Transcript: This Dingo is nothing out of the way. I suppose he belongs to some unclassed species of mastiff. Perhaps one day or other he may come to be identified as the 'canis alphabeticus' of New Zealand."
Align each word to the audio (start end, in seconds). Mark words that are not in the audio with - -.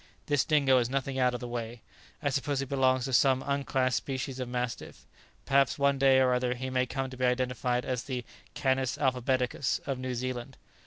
This 0.25 0.43
Dingo 0.43 0.79
is 0.79 0.89
nothing 0.89 1.19
out 1.19 1.35
of 1.35 1.39
the 1.41 1.47
way. 1.47 1.83
I 2.23 2.31
suppose 2.31 2.59
he 2.59 2.65
belongs 2.65 3.05
to 3.05 3.13
some 3.13 3.43
unclassed 3.45 3.97
species 3.97 4.39
of 4.39 4.49
mastiff. 4.49 5.05
Perhaps 5.45 5.77
one 5.77 5.99
day 5.99 6.19
or 6.19 6.33
other 6.33 6.55
he 6.55 6.71
may 6.71 6.87
come 6.87 7.11
to 7.11 7.17
be 7.17 7.25
identified 7.25 7.85
as 7.85 8.01
the 8.05 8.25
'canis 8.55 8.97
alphabeticus' 8.97 9.79
of 9.87 9.99
New 9.99 10.15
Zealand." 10.15 10.57